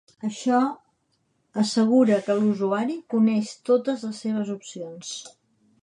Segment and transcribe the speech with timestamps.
[0.27, 0.61] Això
[1.63, 5.17] assegura que l'usuari coneix totes les seves opcions.